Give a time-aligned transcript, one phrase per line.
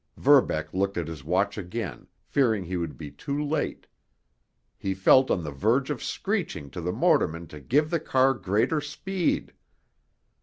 [0.17, 3.85] Verbeck looked at his watch again, fearing he would be too late.
[4.75, 8.81] He felt on the verge of screeching to the motorman to give the car greater
[8.81, 9.53] speed.